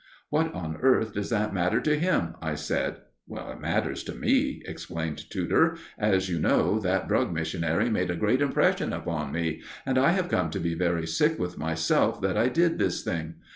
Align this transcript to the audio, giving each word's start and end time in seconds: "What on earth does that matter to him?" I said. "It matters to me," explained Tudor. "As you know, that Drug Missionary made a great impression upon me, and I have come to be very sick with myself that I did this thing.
"What 0.31 0.51
on 0.55 0.77
earth 0.77 1.13
does 1.13 1.29
that 1.29 1.53
matter 1.53 1.79
to 1.79 1.95
him?" 1.95 2.33
I 2.41 2.55
said. 2.55 3.01
"It 3.29 3.61
matters 3.61 4.03
to 4.05 4.15
me," 4.15 4.63
explained 4.65 5.29
Tudor. 5.29 5.77
"As 5.95 6.27
you 6.27 6.39
know, 6.39 6.79
that 6.79 7.07
Drug 7.07 7.31
Missionary 7.31 7.87
made 7.91 8.09
a 8.09 8.15
great 8.15 8.41
impression 8.41 8.93
upon 8.93 9.31
me, 9.31 9.61
and 9.85 9.99
I 9.99 10.09
have 10.13 10.27
come 10.27 10.49
to 10.49 10.59
be 10.59 10.73
very 10.73 11.05
sick 11.05 11.37
with 11.37 11.59
myself 11.59 12.19
that 12.21 12.35
I 12.35 12.49
did 12.49 12.79
this 12.79 13.03
thing. 13.03 13.35